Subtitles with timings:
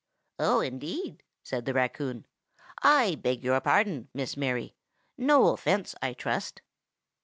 [0.39, 2.25] "Oh, indeed!" said the raccoon.
[2.81, 4.73] "I beg your pardon, Miss Mary.
[5.15, 6.63] No offence, I trust?"